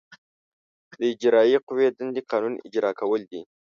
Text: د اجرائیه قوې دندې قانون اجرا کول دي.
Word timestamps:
د 0.99 1.01
اجرائیه 1.13 1.59
قوې 1.67 1.87
دندې 1.97 2.21
قانون 2.31 2.53
اجرا 2.65 2.91
کول 2.99 3.21
دي. 3.31 3.41